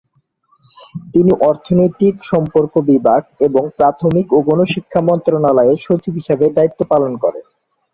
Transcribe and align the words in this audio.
তিনি 1.13 1.31
অর্থনৈতিক 1.49 2.15
সম্পর্ক 2.31 2.73
বিভাগ 2.89 3.21
এবং 3.47 3.63
প্রাথমিক 3.77 4.27
ও 4.31 4.47
গণশিক্ষা 4.47 5.01
মন্ত্রণালয়ের 5.09 5.79
সচিব 5.85 6.13
হিসেবে 6.19 6.45
দায়িত্ব 6.57 6.79
পালন 6.91 7.11
করেন। 7.23 7.45